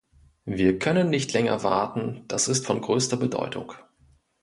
[0.47, 3.73] Wir können nicht länger warten das ist von größter Bedeutung.